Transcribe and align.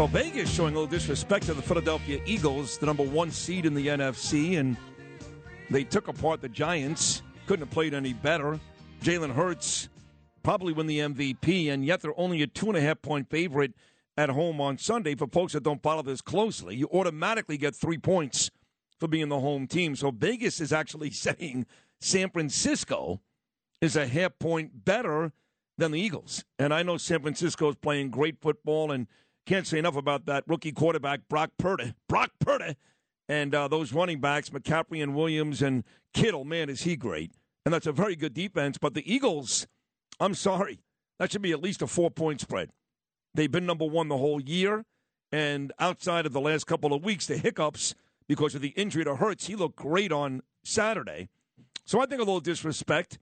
So 0.00 0.06
Vegas 0.06 0.50
showing 0.50 0.74
a 0.74 0.78
little 0.78 0.90
disrespect 0.90 1.44
to 1.44 1.52
the 1.52 1.60
Philadelphia 1.60 2.22
Eagles, 2.24 2.78
the 2.78 2.86
number 2.86 3.02
one 3.02 3.30
seed 3.30 3.66
in 3.66 3.74
the 3.74 3.88
NFC, 3.88 4.58
and 4.58 4.74
they 5.68 5.84
took 5.84 6.08
apart 6.08 6.40
the 6.40 6.48
Giants. 6.48 7.20
Couldn't 7.46 7.66
have 7.66 7.70
played 7.70 7.92
any 7.92 8.14
better. 8.14 8.58
Jalen 9.02 9.34
Hurts 9.34 9.90
probably 10.42 10.72
win 10.72 10.86
the 10.86 11.00
MVP, 11.00 11.70
and 11.70 11.84
yet 11.84 12.00
they're 12.00 12.18
only 12.18 12.40
a 12.40 12.46
two 12.46 12.68
and 12.68 12.78
a 12.78 12.80
half 12.80 13.02
point 13.02 13.28
favorite 13.28 13.74
at 14.16 14.30
home 14.30 14.58
on 14.58 14.78
Sunday. 14.78 15.14
For 15.16 15.26
folks 15.26 15.52
that 15.52 15.64
don't 15.64 15.82
follow 15.82 16.00
this 16.00 16.22
closely, 16.22 16.76
you 16.76 16.88
automatically 16.94 17.58
get 17.58 17.76
three 17.76 17.98
points 17.98 18.50
for 18.98 19.06
being 19.06 19.28
the 19.28 19.40
home 19.40 19.66
team. 19.66 19.94
So 19.96 20.12
Vegas 20.12 20.62
is 20.62 20.72
actually 20.72 21.10
saying 21.10 21.66
San 22.00 22.30
Francisco 22.30 23.20
is 23.82 23.96
a 23.96 24.06
half 24.06 24.38
point 24.38 24.82
better 24.86 25.32
than 25.76 25.92
the 25.92 26.00
Eagles. 26.00 26.42
And 26.58 26.72
I 26.72 26.82
know 26.82 26.96
San 26.96 27.20
Francisco 27.20 27.68
is 27.68 27.76
playing 27.76 28.08
great 28.08 28.40
football 28.40 28.92
and 28.92 29.06
can't 29.50 29.66
say 29.66 29.80
enough 29.80 29.96
about 29.96 30.26
that 30.26 30.44
rookie 30.46 30.70
quarterback, 30.70 31.22
Brock 31.28 31.50
Purdy. 31.58 31.92
Brock 32.08 32.30
Purdy. 32.38 32.76
And 33.28 33.52
uh, 33.52 33.66
those 33.66 33.92
running 33.92 34.20
backs, 34.20 34.50
McCaffrey 34.50 35.02
and 35.02 35.12
Williams 35.12 35.60
and 35.60 35.82
Kittle, 36.14 36.44
man, 36.44 36.70
is 36.70 36.82
he 36.82 36.94
great. 36.94 37.32
And 37.64 37.74
that's 37.74 37.88
a 37.88 37.92
very 37.92 38.14
good 38.14 38.32
defense. 38.32 38.78
But 38.78 38.94
the 38.94 39.12
Eagles, 39.12 39.66
I'm 40.20 40.34
sorry, 40.34 40.78
that 41.18 41.32
should 41.32 41.42
be 41.42 41.50
at 41.50 41.60
least 41.60 41.82
a 41.82 41.88
four 41.88 42.12
point 42.12 42.40
spread. 42.40 42.70
They've 43.34 43.50
been 43.50 43.66
number 43.66 43.86
one 43.86 44.06
the 44.06 44.18
whole 44.18 44.40
year. 44.40 44.84
And 45.32 45.72
outside 45.80 46.26
of 46.26 46.32
the 46.32 46.40
last 46.40 46.68
couple 46.68 46.94
of 46.94 47.04
weeks, 47.04 47.26
the 47.26 47.36
hiccups 47.36 47.96
because 48.28 48.54
of 48.54 48.62
the 48.62 48.68
injury 48.70 49.02
to 49.02 49.16
Hurts, 49.16 49.48
he 49.48 49.56
looked 49.56 49.76
great 49.76 50.12
on 50.12 50.42
Saturday. 50.62 51.28
So 51.84 52.00
I 52.00 52.06
think 52.06 52.20
a 52.20 52.24
little 52.24 52.38
disrespect. 52.38 53.18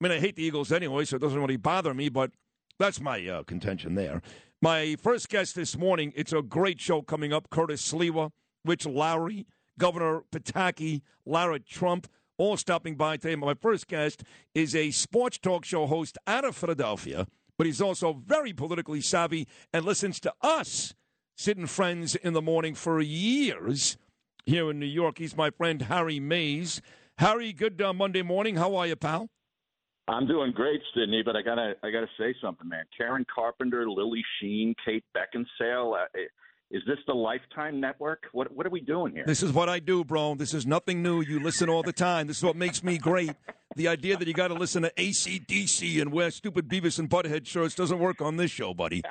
I 0.00 0.08
mean, 0.08 0.12
I 0.12 0.18
hate 0.18 0.34
the 0.34 0.42
Eagles 0.42 0.72
anyway, 0.72 1.04
so 1.04 1.14
it 1.14 1.22
doesn't 1.22 1.40
really 1.40 1.56
bother 1.56 1.94
me, 1.94 2.08
but 2.08 2.32
that's 2.80 3.00
my 3.00 3.24
uh, 3.28 3.42
contention 3.44 3.94
there. 3.94 4.22
My 4.60 4.96
first 4.96 5.28
guest 5.28 5.54
this 5.54 5.78
morning, 5.78 6.12
it's 6.16 6.32
a 6.32 6.42
great 6.42 6.80
show 6.80 7.00
coming 7.00 7.32
up. 7.32 7.48
Curtis 7.48 7.92
Sliwa, 7.92 8.32
Rich 8.64 8.86
Lowry, 8.86 9.46
Governor 9.78 10.24
Pataki, 10.32 11.02
Lara 11.24 11.60
Trump, 11.60 12.08
all 12.38 12.56
stopping 12.56 12.96
by 12.96 13.18
today. 13.18 13.36
My 13.36 13.54
first 13.54 13.86
guest 13.86 14.24
is 14.56 14.74
a 14.74 14.90
sports 14.90 15.38
talk 15.38 15.64
show 15.64 15.86
host 15.86 16.18
out 16.26 16.44
of 16.44 16.56
Philadelphia, 16.56 17.28
but 17.56 17.68
he's 17.68 17.80
also 17.80 18.12
very 18.26 18.52
politically 18.52 19.00
savvy 19.00 19.46
and 19.72 19.84
listens 19.84 20.18
to 20.20 20.34
us, 20.42 20.92
Sid 21.36 21.56
and 21.56 21.70
Friends 21.70 22.16
in 22.16 22.32
the 22.32 22.42
morning 22.42 22.74
for 22.74 23.00
years 23.00 23.96
here 24.44 24.72
in 24.72 24.80
New 24.80 24.86
York. 24.86 25.18
He's 25.18 25.36
my 25.36 25.50
friend 25.50 25.82
Harry 25.82 26.18
Mayes. 26.18 26.82
Harry, 27.18 27.52
good 27.52 27.80
uh, 27.80 27.92
Monday 27.92 28.22
morning. 28.22 28.56
How 28.56 28.74
are 28.74 28.88
you, 28.88 28.96
pal? 28.96 29.30
I'm 30.08 30.26
doing 30.26 30.52
great, 30.52 30.80
Sydney, 30.94 31.22
but 31.24 31.36
I 31.36 31.42
gotta 31.42 31.74
I 31.82 31.90
gotta 31.90 32.08
say 32.18 32.34
something, 32.40 32.68
man. 32.68 32.84
Karen 32.96 33.26
Carpenter, 33.32 33.88
Lily 33.88 34.22
Sheen, 34.40 34.74
Kate 34.84 35.04
Beckinsale. 35.14 35.94
Uh, 35.94 36.18
is 36.70 36.82
this 36.86 36.98
the 37.06 37.14
Lifetime 37.14 37.80
Network? 37.80 38.24
What 38.32 38.50
what 38.54 38.66
are 38.66 38.70
we 38.70 38.80
doing 38.80 39.12
here? 39.12 39.24
This 39.26 39.42
is 39.42 39.52
what 39.52 39.68
I 39.68 39.78
do, 39.78 40.04
bro. 40.04 40.34
This 40.34 40.54
is 40.54 40.66
nothing 40.66 41.02
new. 41.02 41.20
You 41.20 41.40
listen 41.40 41.68
all 41.68 41.82
the 41.82 41.92
time. 41.92 42.26
This 42.26 42.38
is 42.38 42.42
what 42.42 42.56
makes 42.56 42.82
me 42.82 42.96
great. 42.98 43.32
The 43.76 43.88
idea 43.88 44.16
that 44.16 44.26
you 44.26 44.34
got 44.34 44.48
to 44.48 44.54
listen 44.54 44.82
to 44.82 44.92
ACDC 44.96 46.00
and 46.00 46.10
wear 46.10 46.30
stupid 46.30 46.68
Beavis 46.68 46.98
and 46.98 47.08
Butthead 47.08 47.46
shirts 47.46 47.74
doesn't 47.74 47.98
work 47.98 48.20
on 48.20 48.36
this 48.36 48.50
show, 48.50 48.74
buddy. 48.74 49.02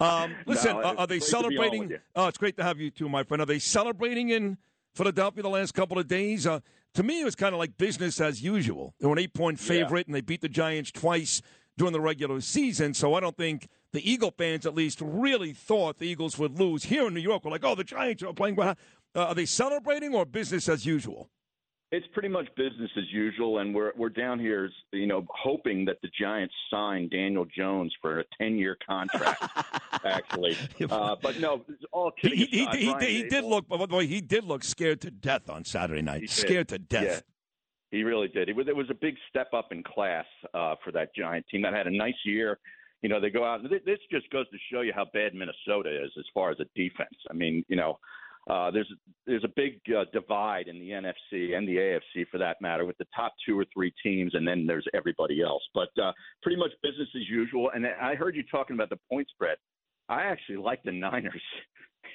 Um, 0.00 0.34
listen, 0.46 0.76
No, 0.76 0.82
uh, 0.82 0.94
are 0.98 1.06
they 1.06 1.16
it's 1.16 1.30
great 1.30 1.42
to 1.42 1.48
be 1.48 1.58
on 1.58 1.62
celebrating? 1.64 1.98
Oh, 2.16 2.26
it's 2.26 2.38
great 2.38 2.56
to 2.56 2.64
have 2.64 2.80
you 2.80 2.90
too, 2.90 3.08
my 3.08 3.22
friend. 3.24 3.42
Are 3.42 3.46
they 3.46 3.58
celebrating 3.58 4.30
in 4.30 4.56
Philadelphia 4.94 5.42
the 5.42 5.50
last 5.50 5.74
couple 5.74 5.98
of 5.98 6.08
days? 6.08 6.46
Uh, 6.46 6.60
to 6.94 7.02
me, 7.02 7.20
it 7.20 7.24
was 7.24 7.34
kind 7.34 7.54
of 7.54 7.58
like 7.58 7.76
business 7.76 8.20
as 8.20 8.42
usual. 8.42 8.94
They 9.00 9.06
were 9.06 9.12
an 9.12 9.18
eight-point 9.18 9.60
favorite, 9.60 10.06
and 10.06 10.14
they 10.14 10.20
beat 10.20 10.40
the 10.40 10.48
Giants 10.48 10.90
twice 10.90 11.42
during 11.76 11.92
the 11.92 12.00
regular 12.00 12.40
season. 12.40 12.94
So 12.94 13.14
I 13.14 13.20
don't 13.20 13.36
think 13.36 13.68
the 13.92 14.08
Eagle 14.08 14.32
fans, 14.36 14.64
at 14.64 14.74
least, 14.74 15.00
really 15.00 15.52
thought 15.52 15.98
the 15.98 16.06
Eagles 16.06 16.38
would 16.38 16.58
lose. 16.58 16.84
Here 16.84 17.06
in 17.06 17.14
New 17.14 17.20
York, 17.20 17.44
we're 17.44 17.50
like, 17.50 17.64
oh, 17.64 17.74
the 17.74 17.84
Giants 17.84 18.22
are 18.22 18.32
playing. 18.32 18.56
well." 18.56 18.76
Uh, 19.16 19.26
are 19.26 19.34
they 19.34 19.46
celebrating 19.46 20.12
or 20.12 20.24
business 20.26 20.68
as 20.68 20.84
usual? 20.84 21.30
It's 21.94 22.06
pretty 22.12 22.28
much 22.28 22.48
business 22.56 22.90
as 22.98 23.04
usual, 23.12 23.58
and 23.58 23.72
we're 23.72 23.92
we're 23.96 24.08
down 24.08 24.40
here, 24.40 24.68
you 24.92 25.06
know, 25.06 25.24
hoping 25.30 25.84
that 25.84 25.98
the 26.02 26.08
Giants 26.20 26.52
sign 26.68 27.08
Daniel 27.08 27.46
Jones 27.56 27.94
for 28.02 28.18
a 28.18 28.24
ten 28.36 28.58
year 28.58 28.76
contract. 28.84 29.40
actually, 30.04 30.56
uh, 30.90 31.14
but 31.22 31.38
no, 31.38 31.62
it's 31.68 31.84
all 31.92 32.10
He, 32.16 32.30
kidding 32.30 32.38
he, 32.38 32.46
he, 32.46 32.62
aside, 32.62 32.74
he, 32.74 32.90
Brian 32.90 33.06
he 33.06 33.22
did 33.28 33.44
look, 33.44 33.68
by 33.68 33.76
the 33.86 33.94
way, 33.94 34.08
he 34.08 34.20
did 34.20 34.42
look 34.42 34.64
scared 34.64 35.02
to 35.02 35.10
death 35.12 35.48
on 35.48 35.64
Saturday 35.64 36.02
night. 36.02 36.28
Scared 36.28 36.68
to 36.70 36.80
death. 36.80 37.04
Yeah. 37.04 37.20
He 37.96 38.02
really 38.02 38.26
did. 38.26 38.48
It 38.48 38.56
was, 38.56 38.66
it 38.66 38.74
was 38.74 38.90
a 38.90 38.94
big 38.94 39.14
step 39.30 39.54
up 39.54 39.70
in 39.70 39.84
class 39.84 40.24
uh, 40.52 40.74
for 40.84 40.90
that 40.90 41.14
Giant 41.14 41.46
team 41.48 41.62
that 41.62 41.74
had 41.74 41.86
a 41.86 41.96
nice 41.96 42.14
year. 42.26 42.58
You 43.02 43.08
know, 43.08 43.20
they 43.20 43.30
go 43.30 43.44
out. 43.44 43.60
This 43.62 43.98
just 44.10 44.28
goes 44.30 44.50
to 44.50 44.56
show 44.72 44.80
you 44.80 44.92
how 44.92 45.06
bad 45.14 45.32
Minnesota 45.32 45.90
is 46.04 46.10
as 46.18 46.24
far 46.34 46.50
as 46.50 46.58
a 46.58 46.64
defense. 46.74 47.14
I 47.30 47.34
mean, 47.34 47.64
you 47.68 47.76
know, 47.76 48.00
uh, 48.48 48.70
there's 48.70 48.92
there's 49.26 49.44
a 49.44 49.52
big 49.56 49.80
uh, 49.96 50.04
divide 50.12 50.68
in 50.68 50.78
the 50.78 50.90
NFC 50.90 51.56
and 51.56 51.66
the 51.66 51.76
AFC 51.76 52.26
for 52.30 52.38
that 52.38 52.60
matter, 52.60 52.84
with 52.84 52.98
the 52.98 53.06
top 53.16 53.32
two 53.46 53.58
or 53.58 53.64
three 53.72 53.92
teams, 54.02 54.34
and 54.34 54.46
then 54.46 54.66
there's 54.66 54.86
everybody 54.92 55.42
else. 55.42 55.62
But 55.74 55.88
uh, 56.02 56.12
pretty 56.42 56.58
much 56.58 56.70
business 56.82 57.08
as 57.16 57.28
usual. 57.28 57.70
And 57.74 57.86
I 57.86 58.14
heard 58.14 58.36
you 58.36 58.42
talking 58.50 58.74
about 58.74 58.90
the 58.90 58.98
point 59.10 59.28
spread. 59.30 59.56
I 60.08 60.24
actually 60.24 60.56
like 60.56 60.82
the 60.82 60.92
Niners 60.92 61.42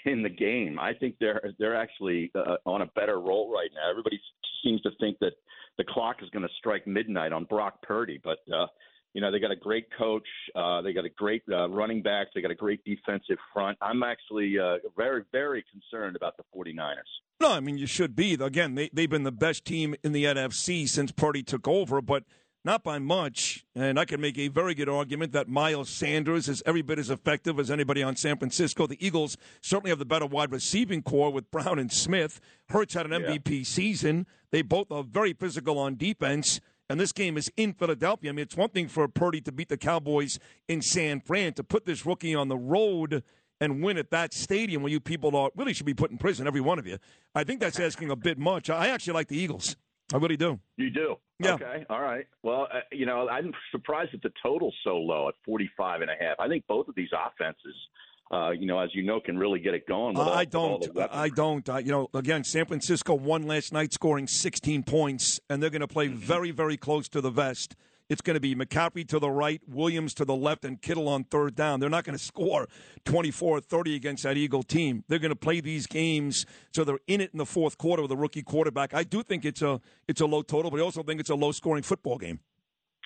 in 0.05 0.21
the 0.21 0.29
game. 0.29 0.79
I 0.79 0.93
think 0.93 1.15
they're 1.19 1.51
they're 1.57 1.75
actually 1.75 2.31
uh, 2.35 2.57
on 2.65 2.83
a 2.83 2.87
better 2.95 3.19
roll 3.19 3.51
right 3.51 3.69
now. 3.73 3.89
Everybody 3.89 4.19
seems 4.63 4.81
to 4.81 4.91
think 4.99 5.17
that 5.19 5.33
the 5.77 5.83
clock 5.83 6.17
is 6.21 6.29
going 6.29 6.43
to 6.43 6.53
strike 6.57 6.85
midnight 6.85 7.31
on 7.31 7.45
Brock 7.45 7.81
Purdy, 7.81 8.19
but 8.23 8.39
uh, 8.53 8.67
you 9.13 9.21
know 9.21 9.31
they 9.31 9.39
got 9.39 9.51
a 9.51 9.55
great 9.55 9.87
coach, 9.97 10.27
uh, 10.55 10.81
they 10.81 10.93
got 10.93 11.05
a 11.05 11.09
great 11.09 11.43
uh, 11.51 11.69
running 11.69 12.01
back, 12.01 12.27
they 12.33 12.41
got 12.41 12.51
a 12.51 12.55
great 12.55 12.83
defensive 12.83 13.37
front. 13.53 13.77
I'm 13.81 14.03
actually 14.03 14.57
uh, 14.59 14.77
very 14.95 15.23
very 15.31 15.63
concerned 15.71 16.15
about 16.15 16.35
the 16.37 16.43
49ers. 16.55 16.97
No, 17.39 17.51
I 17.51 17.59
mean 17.59 17.77
you 17.77 17.87
should 17.87 18.15
be. 18.15 18.33
Again, 18.33 18.75
they 18.75 18.89
they've 18.93 19.09
been 19.09 19.23
the 19.23 19.31
best 19.31 19.65
team 19.65 19.95
in 20.03 20.11
the 20.11 20.25
NFC 20.25 20.87
since 20.87 21.11
Purdy 21.11 21.43
took 21.43 21.67
over, 21.67 22.01
but 22.01 22.23
not 22.65 22.83
by 22.83 22.99
much. 22.99 23.65
And 23.73 23.99
I 23.99 24.05
can 24.05 24.19
make 24.19 24.37
a 24.37 24.49
very 24.49 24.75
good 24.75 24.89
argument 24.89 25.31
that 25.31 25.47
Miles 25.47 25.89
Sanders 25.89 26.49
is 26.49 26.61
every 26.65 26.81
bit 26.81 26.99
as 26.99 27.09
effective 27.09 27.59
as 27.59 27.71
anybody 27.71 28.03
on 28.03 28.15
San 28.15 28.37
Francisco. 28.37 28.85
The 28.85 29.03
Eagles 29.05 29.37
certainly 29.61 29.89
have 29.89 29.99
the 29.99 30.05
better 30.05 30.25
wide 30.25 30.51
receiving 30.51 31.01
corps 31.01 31.31
with 31.31 31.49
Brown 31.51 31.79
and 31.79 31.91
Smith. 31.91 32.41
Hurts 32.69 32.93
had 32.93 33.05
an 33.05 33.23
MVP 33.23 33.65
season. 33.65 34.27
They 34.51 34.61
both 34.61 34.91
are 34.91 35.03
very 35.03 35.33
physical 35.33 35.77
on 35.79 35.95
defense. 35.95 36.59
And 36.89 36.99
this 36.99 37.11
game 37.11 37.37
is 37.37 37.51
in 37.55 37.73
Philadelphia. 37.73 38.31
I 38.31 38.33
mean, 38.33 38.43
it's 38.43 38.57
one 38.57 38.69
thing 38.69 38.87
for 38.87 39.07
Purdy 39.07 39.41
to 39.41 39.51
beat 39.51 39.69
the 39.69 39.77
Cowboys 39.77 40.39
in 40.67 40.81
San 40.81 41.21
Fran. 41.21 41.53
To 41.53 41.63
put 41.63 41.85
this 41.85 42.05
rookie 42.05 42.33
on 42.33 42.47
the 42.47 42.57
road 42.57 43.23
and 43.61 43.83
win 43.83 43.97
at 43.97 44.09
that 44.09 44.33
stadium 44.33 44.81
where 44.81 44.91
you 44.91 44.99
people 44.99 45.35
are 45.35 45.51
really 45.55 45.73
should 45.73 45.85
be 45.85 45.93
put 45.93 46.09
in 46.09 46.17
prison, 46.17 46.47
every 46.47 46.61
one 46.61 46.79
of 46.79 46.87
you. 46.87 46.97
I 47.35 47.43
think 47.43 47.59
that's 47.59 47.79
asking 47.79 48.09
a 48.09 48.15
bit 48.15 48.39
much. 48.39 48.69
I 48.69 48.87
actually 48.87 49.13
like 49.13 49.27
the 49.27 49.37
Eagles. 49.37 49.75
I 50.11 50.17
really 50.17 50.37
do. 50.37 50.59
You 50.77 50.89
do? 50.89 51.15
Yeah. 51.39 51.53
Okay. 51.53 51.85
All 51.89 52.01
right. 52.01 52.25
Well, 52.41 52.67
uh, 52.73 52.79
you 52.91 53.05
know, 53.05 53.29
I'm 53.29 53.51
surprised 53.71 54.13
that 54.13 54.23
the 54.23 54.31
total's 54.41 54.75
so 54.83 54.97
low 54.97 55.27
at 55.27 55.35
45 55.45 56.01
and 56.01 56.09
a 56.09 56.15
half. 56.19 56.39
I 56.39 56.47
think 56.47 56.65
both 56.67 56.87
of 56.87 56.95
these 56.95 57.09
offenses, 57.13 57.75
uh, 58.31 58.51
you 58.51 58.65
know, 58.65 58.79
as 58.79 58.89
you 58.93 59.03
know, 59.03 59.19
can 59.19 59.37
really 59.37 59.59
get 59.59 59.73
it 59.73 59.87
going. 59.87 60.15
All, 60.17 60.29
I 60.29 60.45
don't. 60.45 60.85
I 61.11 61.29
don't. 61.29 61.67
I, 61.67 61.79
you 61.79 61.91
know, 61.91 62.09
again, 62.13 62.43
San 62.43 62.65
Francisco 62.65 63.15
won 63.15 63.43
last 63.47 63.73
night, 63.73 63.93
scoring 63.93 64.27
16 64.27 64.83
points, 64.83 65.39
and 65.49 65.61
they're 65.63 65.69
going 65.69 65.81
to 65.81 65.87
play 65.87 66.07
Mm-hmm. 66.07 66.17
very, 66.17 66.51
very 66.51 66.77
close 66.77 67.09
to 67.09 67.21
the 67.21 67.31
vest. 67.31 67.75
It's 68.07 68.21
going 68.21 68.33
to 68.35 68.39
be 68.39 68.55
McCaffrey 68.55 69.07
to 69.09 69.19
the 69.19 69.29
right, 69.29 69.61
Williams 69.67 70.15
to 70.15 70.25
the 70.25 70.35
left, 70.35 70.65
and 70.65 70.81
Kittle 70.81 71.07
on 71.07 71.23
third 71.25 71.55
down. 71.55 71.79
They're 71.79 71.91
not 71.91 72.03
going 72.05 72.17
to 72.17 72.23
score 72.23 72.67
24 73.05 73.57
or 73.57 73.61
30 73.61 73.95
against 73.95 74.23
that 74.23 74.35
Eagle 74.35 74.63
team. 74.63 75.03
They're 75.07 75.19
going 75.19 75.29
to 75.29 75.35
play 75.35 75.59
these 75.61 75.85
games 75.85 76.47
so 76.73 76.83
they're 76.83 76.97
in 77.05 77.21
it 77.21 77.29
in 77.33 77.37
the 77.37 77.45
fourth 77.45 77.77
quarter 77.77 78.01
with 78.01 78.11
a 78.11 78.15
rookie 78.17 78.41
quarterback. 78.41 78.95
I 78.95 79.03
do 79.03 79.21
think 79.21 79.45
it's 79.45 79.61
a 79.61 79.79
it's 80.07 80.21
a 80.21 80.25
low 80.25 80.41
total, 80.41 80.71
but 80.71 80.79
I 80.79 80.83
also 80.83 81.03
think 81.03 81.19
it's 81.19 81.29
a 81.29 81.35
low 81.35 81.51
scoring 81.51 81.83
football 81.83 82.17
game. 82.17 82.39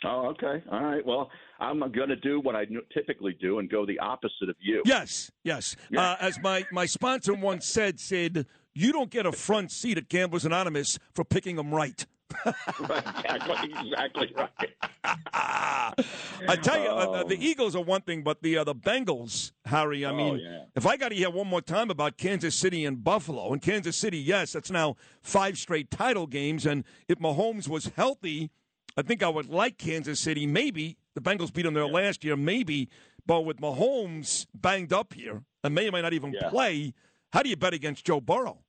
Oh, 0.06 0.28
okay. 0.32 0.64
All 0.72 0.84
right. 0.84 1.06
Well, 1.06 1.30
I'm 1.60 1.80
going 1.80 2.10
to 2.10 2.16
do 2.16 2.40
what 2.40 2.56
I 2.56 2.66
typically 2.94 3.38
do 3.40 3.60
and 3.60 3.70
go 3.70 3.86
the 3.86 4.00
opposite 4.00 4.50
of 4.50 4.56
you. 4.60 4.82
Yes, 4.86 5.32
yes. 5.44 5.76
Uh, 5.96 6.16
as 6.20 6.40
my, 6.42 6.66
my 6.72 6.86
sponsor 6.86 7.34
once 7.34 7.66
said, 7.66 8.00
Sid, 8.00 8.46
you 8.74 8.92
don't 8.92 9.10
get 9.10 9.26
a 9.26 9.32
front 9.32 9.72
seat 9.72 9.98
at 9.98 10.10
Gamblers 10.10 10.46
Anonymous 10.46 11.00
for 11.14 11.24
picking 11.24 11.56
them 11.56 11.74
right. 11.74 12.06
right, 12.46 12.56
exactly, 13.26 13.74
exactly 13.80 14.34
right. 14.36 14.70
I 15.34 16.56
tell 16.62 16.82
you, 16.82 16.88
uh, 16.90 17.24
the 17.24 17.38
Eagles 17.40 17.76
are 17.76 17.84
one 17.84 18.02
thing, 18.02 18.24
but 18.24 18.42
the 18.42 18.58
uh, 18.58 18.64
the 18.64 18.74
Bengals, 18.74 19.52
Harry. 19.66 20.04
I 20.04 20.10
Oh, 20.12 20.16
mean, 20.16 20.40
yeah. 20.40 20.64
if 20.76 20.88
I 20.88 20.98
got 20.98 21.10
to 21.10 21.16
hear 21.16 21.30
one 21.30 21.48
more 21.48 21.62
time 21.62 21.92
about 21.92 22.18
Kansas 22.18 22.56
City 22.56 22.86
and 22.86 23.04
Buffalo, 23.04 23.54
and 23.54 23.62
Kansas 23.62 23.96
City, 23.96 24.18
yes, 24.18 24.54
that's 24.54 24.72
now 24.72 24.96
five 25.22 25.58
straight 25.60 25.92
title 25.92 26.26
games, 26.26 26.66
and 26.66 26.84
if 27.08 27.20
Mahomes 27.20 27.68
was 27.68 27.92
healthy, 27.96 28.50
I 28.96 29.02
think 29.02 29.24
I 29.24 29.30
would 29.30 29.50
like 29.50 29.78
Kansas 29.78 30.20
City. 30.20 30.46
Maybe 30.46 30.98
the 31.16 31.22
Bengals 31.22 31.54
beat 31.54 31.64
them 31.64 31.74
there 31.74 31.88
last 31.88 32.24
year, 32.24 32.36
maybe, 32.36 32.90
but 33.26 33.42
with 33.42 33.58
Mahomes 33.58 34.46
banged 34.54 34.94
up 34.94 35.14
here 35.14 35.44
and 35.64 35.74
may 35.74 35.88
or 35.88 35.92
may 35.92 36.02
not 36.02 36.14
even 36.14 36.34
Yeah. 36.34 36.50
play, 36.50 36.94
how 37.32 37.42
do 37.42 37.50
you 37.50 37.56
bet 37.56 37.74
against 37.74 38.06
Joe 38.06 38.22
Burrow? 38.22 38.60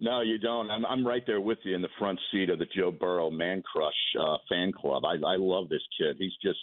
No, 0.00 0.20
you 0.20 0.38
don't. 0.38 0.70
I'm 0.70 0.86
I'm 0.86 1.04
right 1.04 1.24
there 1.26 1.40
with 1.40 1.58
you 1.64 1.74
in 1.74 1.82
the 1.82 1.88
front 1.98 2.20
seat 2.30 2.50
of 2.50 2.60
the 2.60 2.66
Joe 2.66 2.92
Burrow 2.92 3.30
Man 3.30 3.62
Crush 3.62 3.92
uh, 4.20 4.36
fan 4.48 4.70
club. 4.70 5.04
I 5.04 5.14
I 5.26 5.34
love 5.36 5.68
this 5.68 5.82
kid. 5.98 6.14
He's 6.20 6.36
just 6.40 6.60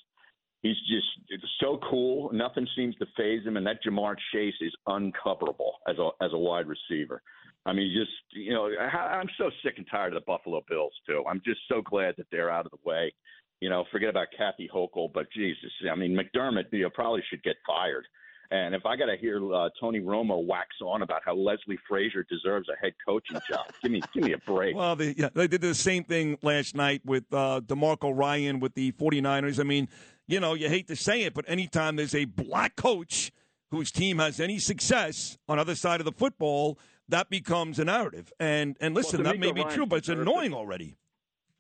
he's 0.62 0.78
just 0.88 1.44
so 1.60 1.78
cool. 1.90 2.32
Nothing 2.32 2.66
seems 2.78 2.96
to 2.96 3.06
phase 3.18 3.46
him, 3.46 3.58
and 3.58 3.68
that 3.68 3.84
Ja'Marr 3.84 4.16
Chase 4.32 4.54
is 4.62 4.74
uncoverable 4.88 5.74
as 5.86 5.98
a 5.98 6.12
as 6.24 6.32
a 6.32 6.38
wide 6.38 6.68
receiver. 6.68 7.22
I 7.66 7.74
mean, 7.74 7.92
just 7.98 8.12
you 8.34 8.54
know, 8.54 8.70
I, 8.80 9.18
I'm 9.18 9.30
so 9.38 9.50
sick 9.64 9.76
and 9.78 9.88
tired 9.90 10.14
of 10.14 10.22
the 10.22 10.26
Buffalo 10.26 10.64
Bills 10.70 10.94
too. 11.08 11.24
I'm 11.30 11.42
just 11.46 11.60
so 11.70 11.82
glad 11.82 12.16
that 12.18 12.28
they're 12.32 12.52
out 12.52 12.66
of 12.66 12.72
the 12.72 12.90
way. 12.90 13.14
You 13.62 13.70
know, 13.70 13.86
forget 13.92 14.10
about 14.10 14.28
Kathy 14.38 14.70
Hochul, 14.74 15.12
but 15.14 15.32
Jesus, 15.32 15.72
I 15.92 15.96
mean, 15.96 16.16
McDermott, 16.16 16.66
you 16.72 16.84
know, 16.84 16.90
probably 16.90 17.24
should 17.30 17.42
get 17.44 17.56
fired. 17.66 18.06
And 18.52 18.76
if 18.76 18.86
I 18.86 18.96
got 18.96 19.08
to 19.08 19.18
hear 19.18 19.54
uh, 19.54 19.70
Tony 19.80 20.00
Romo 20.00 20.46
wax 20.46 20.68
on 20.84 21.02
about 21.02 21.22
how 21.26 21.34
Leslie 21.34 21.80
Frazier 21.88 22.26
deserves 22.30 22.70
a 22.70 22.80
head 22.80 22.94
coaching 23.06 23.40
job, 23.50 23.66
give 23.82 23.92
me 23.92 24.02
give 24.14 24.24
me 24.24 24.34
a 24.34 24.38
break. 24.38 24.76
Well, 24.76 24.96
they, 24.96 25.16
yeah, 25.18 25.30
they 25.34 25.48
did 25.48 25.62
the 25.62 25.74
same 25.74 26.04
thing 26.04 26.38
last 26.44 26.76
night 26.76 27.02
with 27.06 27.24
uh, 27.32 27.62
DeMeco 27.66 28.16
Ryan 28.16 28.60
with 28.60 28.76
the 28.76 28.92
49ers. 28.94 29.60
I 29.60 29.64
mean, 29.64 29.88
you 30.28 30.40
know, 30.40 30.54
you 30.54 30.70
hate 30.70 30.88
to 30.88 30.96
say 30.96 31.24
it, 31.24 31.34
but 31.34 31.46
anytime 31.48 31.96
there's 31.96 32.16
a 32.16 32.26
black 32.26 32.76
coach 32.76 33.32
whose 33.72 33.92
team 33.92 34.20
has 34.20 34.40
any 34.40 34.60
success 34.60 35.38
on 35.50 35.58
other 35.58 35.76
side 35.76 36.00
of 36.00 36.06
the 36.06 36.12
football, 36.12 36.78
that 37.10 37.30
becomes 37.30 37.80
a 37.80 37.86
narrative. 37.86 38.32
And 38.40 38.76
and 38.80 38.94
listen, 38.96 39.24
that 39.24 39.40
may 39.40 39.52
be 39.52 39.62
Ryans 39.62 39.74
true, 39.76 39.86
but 39.86 39.98
it's 39.98 40.10
annoying 40.10 40.52
it. 40.52 40.56
already. 40.56 40.98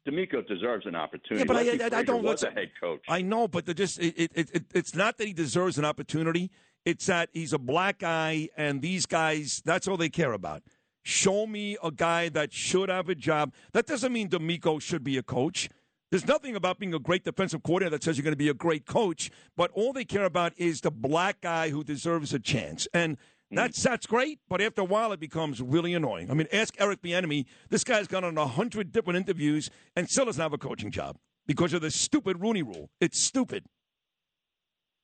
DeMeco 0.07 0.47
deserves 0.47 0.85
an 0.85 0.95
opportunity. 0.95 1.39
Yeah, 1.39 1.45
but 1.45 1.55
I- 1.57 1.63
Leslie 1.63 1.83
I- 1.95 1.99
I 1.99 2.03
don't- 2.03 2.21
was 2.23 2.43
let's- 2.43 2.43
a 2.43 2.51
head 2.51 2.71
coach. 2.79 3.01
I 3.07 3.21
know, 3.23 3.47
but 3.47 3.65
the 3.65 3.73
just 3.73 3.99
it, 3.99 4.13
it, 4.35 4.49
it, 4.53 4.63
it's 4.73 4.93
not 4.93 5.17
that 5.17 5.25
he 5.27 5.33
deserves 5.33 5.77
an 5.79 5.85
opportunity. 5.85 6.51
It's 6.85 7.07
that 7.07 7.29
he's 7.33 7.53
a 7.53 7.57
black 7.57 7.97
guy, 7.99 8.49
and 8.55 8.81
these 8.83 9.07
guys, 9.07 9.63
that's 9.65 9.87
all 9.87 9.97
they 9.97 10.09
care 10.09 10.33
about. 10.33 10.61
Show 11.01 11.47
me 11.47 11.77
a 11.83 11.89
guy 11.91 12.29
that 12.29 12.53
should 12.53 12.89
have 12.89 13.09
a 13.09 13.15
job. 13.15 13.51
That 13.73 13.87
doesn't 13.87 14.13
mean 14.13 14.29
DeMeco 14.29 14.79
should 14.79 15.03
be 15.03 15.17
a 15.17 15.23
coach. 15.23 15.69
There's 16.11 16.27
nothing 16.27 16.55
about 16.55 16.77
being 16.77 16.93
a 16.93 16.99
great 16.99 17.23
defensive 17.23 17.63
coordinator 17.63 17.89
that 17.97 18.03
says 18.03 18.17
you're 18.17 18.23
going 18.23 18.33
to 18.33 18.37
be 18.37 18.49
a 18.49 18.53
great 18.53 18.85
coach, 18.85 19.31
but 19.57 19.71
all 19.71 19.91
they 19.91 20.05
care 20.05 20.25
about 20.25 20.53
is 20.57 20.81
the 20.81 20.91
black 20.91 21.41
guy 21.41 21.69
who 21.71 21.83
deserves 21.83 22.31
a 22.33 22.39
chance. 22.39 22.87
And 22.93 23.17
that's 23.55 23.81
that's 23.81 24.05
great, 24.05 24.39
but 24.49 24.61
after 24.61 24.81
a 24.81 24.85
while 24.85 25.11
it 25.11 25.19
becomes 25.19 25.61
really 25.61 25.93
annoying. 25.93 26.29
I 26.29 26.33
mean, 26.33 26.47
ask 26.53 26.73
Eric 26.79 27.01
Bieniemy. 27.01 27.45
This 27.69 27.83
guy's 27.83 28.07
gone 28.07 28.23
on 28.23 28.37
a 28.37 28.47
hundred 28.47 28.91
different 28.91 29.17
interviews 29.17 29.69
and 29.95 30.09
still 30.09 30.25
doesn't 30.25 30.41
have 30.41 30.53
a 30.53 30.57
coaching 30.57 30.91
job 30.91 31.17
because 31.47 31.73
of 31.73 31.81
the 31.81 31.91
stupid 31.91 32.41
Rooney 32.41 32.63
Rule. 32.63 32.89
It's 33.01 33.19
stupid. 33.19 33.65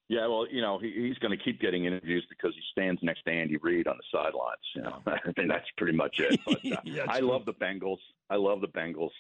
Yeah, 0.10 0.28
well, 0.28 0.46
you 0.52 0.62
know, 0.62 0.78
he, 0.78 0.92
he's 1.08 1.18
going 1.20 1.38
to 1.38 1.42
keep 1.42 1.62
getting 1.62 1.86
interviews 1.86 2.26
because 2.30 2.54
he 2.54 2.62
stands 2.74 3.00
next 3.02 3.24
to 3.24 3.32
Andy 3.32 3.56
Reid 3.56 3.88
on 3.88 3.96
the 3.96 4.04
sidelines. 4.12 4.58
You 4.76 4.82
know, 4.82 4.98
I 5.08 5.32
think 5.32 5.48
that's 5.48 5.66
pretty 5.78 5.96
much 5.96 6.20
it. 6.20 6.38
But 6.46 6.56
uh, 6.58 6.82
Yeah, 6.84 7.06
I 7.08 7.20
true. 7.20 7.30
love 7.32 7.46
the 7.46 7.54
Bengals. 7.54 8.00
I 8.30 8.36
love 8.36 8.60
the 8.60 8.68
Bengals. 8.68 9.12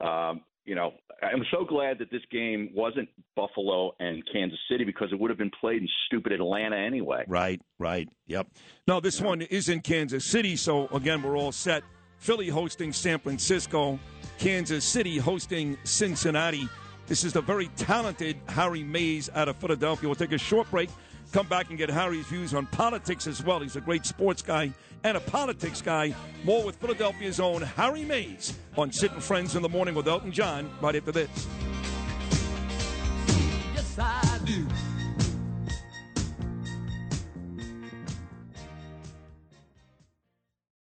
Um, 0.00 0.42
you 0.64 0.74
know, 0.74 0.92
I'm 1.22 1.44
so 1.50 1.64
glad 1.64 1.98
that 1.98 2.10
this 2.10 2.22
game 2.30 2.70
wasn't 2.74 3.08
Buffalo 3.36 3.94
and 4.00 4.22
Kansas 4.32 4.58
City 4.70 4.84
because 4.84 5.08
it 5.12 5.18
would 5.18 5.30
have 5.30 5.38
been 5.38 5.50
played 5.60 5.82
in 5.82 5.88
stupid 6.06 6.32
Atlanta 6.32 6.76
anyway. 6.76 7.24
Right, 7.26 7.60
right. 7.78 8.08
Yep. 8.26 8.48
No, 8.86 9.00
this 9.00 9.20
one 9.20 9.42
is 9.42 9.68
in 9.68 9.80
Kansas 9.80 10.24
City, 10.24 10.56
so 10.56 10.88
again, 10.88 11.22
we're 11.22 11.36
all 11.36 11.52
set. 11.52 11.82
Philly 12.18 12.48
hosting 12.48 12.92
San 12.92 13.18
Francisco, 13.18 13.98
Kansas 14.38 14.84
City 14.84 15.18
hosting 15.18 15.76
Cincinnati. 15.84 16.68
This 17.06 17.22
is 17.22 17.34
the 17.34 17.42
very 17.42 17.68
talented 17.76 18.36
Harry 18.48 18.82
Mayes 18.82 19.28
out 19.34 19.48
of 19.48 19.56
Philadelphia. 19.56 20.08
We'll 20.08 20.16
take 20.16 20.32
a 20.32 20.38
short 20.38 20.70
break, 20.70 20.88
come 21.34 21.48
back 21.48 21.68
and 21.70 21.76
get 21.76 21.90
Harry's 21.90 22.26
views 22.26 22.54
on 22.54 22.64
politics 22.66 23.26
as 23.26 23.42
well. 23.42 23.58
He's 23.58 23.74
a 23.74 23.80
great 23.80 24.06
sports 24.06 24.40
guy 24.40 24.72
and 25.02 25.16
a 25.16 25.20
politics 25.20 25.82
guy. 25.82 26.14
More 26.44 26.64
with 26.64 26.76
Philadelphia's 26.76 27.40
own 27.40 27.60
Harry 27.60 28.04
Mayes 28.04 28.56
on 28.78 28.92
Sid 28.92 29.10
and 29.10 29.22
Friends 29.22 29.56
in 29.56 29.62
the 29.62 29.68
Morning 29.68 29.96
with 29.96 30.06
Elton 30.06 30.30
John 30.30 30.70
right 30.80 30.94
after 30.94 31.10
this. 31.10 31.28
Yes, 33.74 33.98
I 33.98 34.40
do. 34.44 34.64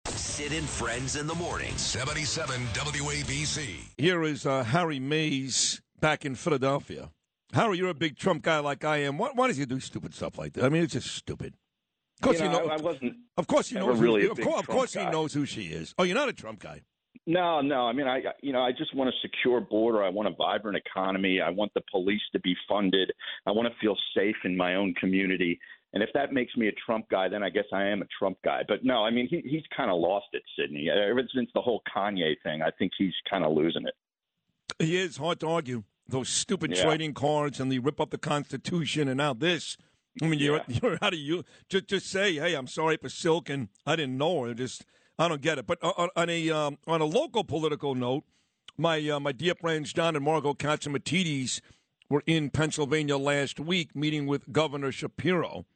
Sid 0.05 0.53
and 0.53 0.69
Friends 0.69 1.17
in 1.17 1.27
the 1.27 1.35
morning. 1.35 1.77
77 1.77 2.61
WABC. 2.67 3.79
Here 3.99 4.23
is 4.23 4.47
uh, 4.47 4.63
Harry 4.63 5.01
Mayes 5.01 5.83
back 6.01 6.25
in 6.25 6.37
Philadelphia. 6.37 7.11
Harry, 7.53 7.79
you're 7.79 7.89
a 7.89 7.95
big 7.95 8.17
Trump 8.17 8.43
guy 8.43 8.59
like 8.59 8.85
I 8.85 8.99
am. 8.99 9.19
Why, 9.19 9.31
why 9.35 9.47
does 9.49 9.57
he 9.57 9.65
do 9.67 9.81
stupid 9.81 10.15
stuff 10.15 10.39
like 10.39 10.53
that? 10.55 10.65
I 10.65 10.69
mean, 10.69 10.83
it's 10.83 10.93
just 10.93 11.15
stupid. 11.15 11.55
Of 12.17 12.23
course, 12.23 12.41
You 12.41 12.47
know, 12.47 12.51
he 12.51 12.59
knows. 12.59 12.69
I, 12.71 12.75
I 12.75 12.81
wasn't. 12.83 13.15
of 13.37 13.47
course, 13.47 13.73
ever 13.75 13.87
knows. 13.87 14.01
really 14.01 14.23
who, 14.23 14.33
of 14.33 14.41
course, 14.41 14.61
of 14.61 14.67
course 14.67 14.93
he 14.95 15.05
knows 15.05 15.33
who 15.33 15.45
she 15.47 15.65
is. 15.67 15.95
Oh, 15.99 16.03
you're 16.03 16.17
not 16.17 16.29
a 16.29 16.33
Trump 16.33 16.61
guy. 16.61 16.83
No, 17.27 17.61
no. 17.61 17.87
I 17.87 17.93
mean, 17.93 18.07
I 18.07 18.23
you 18.43 18.53
know, 18.53 18.61
I 18.63 18.73
just 18.73 18.95
want 18.95 19.11
a 19.11 19.13
secure 19.21 19.61
border. 19.61 20.03
I 20.03 20.09
want 20.09 20.29
a 20.29 20.33
vibrant 20.33 20.77
economy. 20.79 21.41
I 21.41 21.51
want 21.51 21.73
the 21.75 21.83
police 21.91 22.21
to 22.33 22.41
be 22.41 22.55
funded. 22.69 23.13
I 23.47 23.51
want 23.51 23.69
to 23.69 23.75
feel 23.81 23.97
safe 24.17 24.37
in 24.45 24.57
my 24.57 24.77
own 24.77 24.95
community. 24.95 25.59
And 25.93 26.03
if 26.03 26.11
that 26.15 26.33
makes 26.33 26.55
me 26.57 26.69
a 26.69 26.73
Trump 26.85 27.07
guy, 27.11 27.29
then 27.29 27.43
I 27.43 27.49
guess 27.51 27.65
I 27.73 27.85
am 27.85 28.03
a 28.03 28.07
Trump 28.19 28.39
guy. 28.45 28.63
But 28.69 28.85
no, 28.85 29.05
I 29.05 29.11
mean, 29.11 29.29
he, 29.29 29.41
he's 29.49 29.63
kind 29.75 29.91
of 29.91 29.99
lost 29.99 30.27
it, 30.33 30.43
Sydney. 30.59 30.89
Ever 30.91 31.23
since 31.35 31.49
the 31.55 31.61
whole 31.63 31.83
Kanye 31.95 32.35
thing, 32.43 32.61
I 32.63 32.71
think 32.79 32.93
he's 32.99 33.15
kind 33.31 33.45
of 33.45 33.53
losing 33.53 33.87
it. 33.87 33.95
He 34.79 34.97
is 34.97 35.17
hard 35.17 35.41
to 35.41 35.49
argue. 35.49 35.85
Those 36.09 36.29
stupid 36.29 36.71
Yeah. 36.77 36.85
trading 36.85 37.15
cards 37.15 37.59
and 37.61 37.71
they 37.71 37.79
rip 37.79 38.01
up 38.01 38.11
the 38.11 38.19
Constitution 38.19 39.09
and 39.09 39.19
now 39.19 39.35
this. 39.35 39.77
I 40.23 40.27
mean, 40.29 40.39
you're, 40.41 40.63
Yeah. 40.69 40.79
you're 40.83 40.99
out 41.03 41.13
of 41.13 41.19
you. 41.19 41.45
Just, 41.69 41.89
just 41.89 42.07
say, 42.07 42.35
hey, 42.35 42.55
I'm 42.55 42.67
sorry 42.69 42.97
for 42.97 43.09
Silk, 43.09 43.51
and 43.51 43.69
I 43.85 43.97
didn't 43.97 44.17
know 44.17 44.45
her. 44.45 44.55
Just, 44.55 44.85
I 45.19 45.29
don't 45.29 45.43
get 45.43 45.59
it. 45.59 45.67
But 45.67 45.83
on, 45.83 46.09
on 46.17 46.31
a 46.31 46.51
um, 46.51 46.79
on 46.87 47.01
a 47.01 47.05
local 47.05 47.45
political 47.45 47.95
note, 47.95 48.25
my 48.79 49.07
uh, 49.09 49.21
my 49.21 49.33
dear 49.33 49.55
friends 49.55 49.93
John 49.93 50.15
and 50.17 50.25
Margo 50.25 50.55
Catsimatidis 50.55 51.61
were 52.09 52.23
in 52.27 52.51
Pennsylvania 52.51 53.17
last 53.19 53.59
week 53.59 53.95
meeting 53.97 54.27
with 54.27 54.53
Governor 54.53 54.93
Shapiro. 54.93 55.67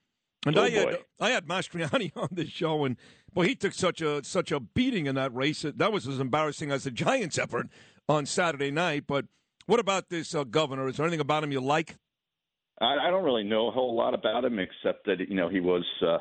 And 0.47 0.57
Oh, 0.57 0.63
I 0.63 0.71
had 0.71 0.87
boy. 0.89 0.97
I 1.21 1.31
had 1.31 1.47
Mastriano 1.47 2.11
on 2.17 2.29
the 2.33 2.47
show, 2.47 2.85
and 2.85 2.97
boy, 3.33 3.49
he 3.49 3.55
took 3.55 3.75
such 3.75 4.01
a 4.01 4.23
such 4.25 4.53
a 4.53 4.61
beating 4.61 5.07
in 5.07 5.17
that 5.17 5.35
race. 5.35 5.63
That 5.63 5.93
was 5.93 6.07
as 6.07 6.19
embarrassing 6.21 6.71
as 6.71 6.85
the 6.85 6.91
Giants' 6.91 7.37
effort 7.39 7.69
on 8.09 8.25
Saturday 8.27 8.71
night. 8.71 9.05
But 9.07 9.27
what 9.71 9.79
about 9.79 10.09
this 10.09 10.35
uh, 10.35 10.43
governor? 10.43 10.89
Is 10.89 10.97
there 10.97 11.07
anything 11.07 11.21
about 11.21 11.45
him 11.45 11.53
you 11.53 11.61
like? 11.61 11.95
I, 12.81 12.97
I 13.07 13.11
don't 13.11 13.23
really 13.23 13.45
know 13.45 13.69
a 13.69 13.71
whole 13.71 13.97
lot 13.97 14.15
about 14.15 14.45
him 14.45 14.59
except 14.59 15.07
that 15.07 15.21
you 15.29 15.37
know 15.37 15.49
he 15.49 15.61
was 15.61 15.85
uh, 16.03 16.19